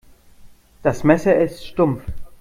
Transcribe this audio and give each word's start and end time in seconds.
Das 0.81 1.03
Messer 1.03 1.35
ist 1.37 1.63
stumpf. 1.67 2.01